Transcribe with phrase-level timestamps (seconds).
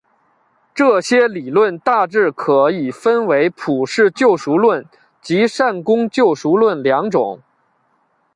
[0.73, 4.83] 这些理论大致可以分为普世救赎论
[5.21, 7.39] 及善功救赎论两种。